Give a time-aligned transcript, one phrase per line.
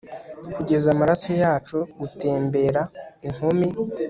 [0.55, 2.81] kugeza amaraso yacu, gutembera,
[3.27, 3.67] inkumi